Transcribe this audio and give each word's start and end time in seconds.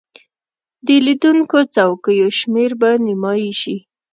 د 0.85 0.87
لیدونکو 1.05 1.57
څوکیو 1.75 2.27
شمیر 2.39 2.71
به 2.79 2.89
نیمایي 3.05 3.51
شي. 3.61 3.77